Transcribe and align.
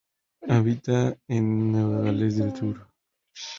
Habita 0.49 1.15
en 1.27 1.71
Nueva 1.71 1.99
Gales 2.01 2.35
del 2.37 2.55
Sur. 2.55 2.87